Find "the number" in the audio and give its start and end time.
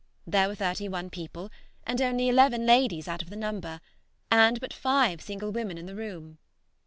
3.29-3.79